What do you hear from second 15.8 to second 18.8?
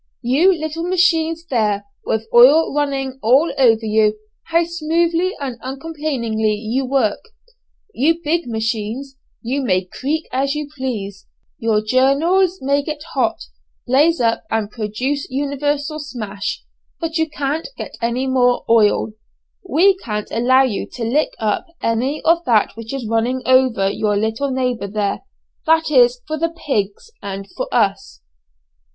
smash: but you can't get any more